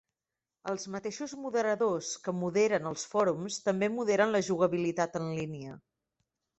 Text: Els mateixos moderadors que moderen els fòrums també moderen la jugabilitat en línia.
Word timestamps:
Els 0.71 0.85
mateixos 0.95 1.35
moderadors 1.41 2.09
que 2.25 2.35
moderen 2.39 2.89
els 2.95 3.05
fòrums 3.13 3.61
també 3.69 3.93
moderen 4.01 4.35
la 4.39 4.45
jugabilitat 4.53 5.23
en 5.25 5.33
línia. 5.41 5.83